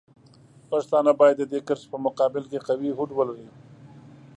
[0.69, 3.47] پښتانه باید د دې کرښې په مقابل کې قوي هوډ ولري.